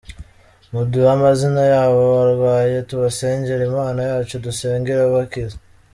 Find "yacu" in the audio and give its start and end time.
4.09-4.33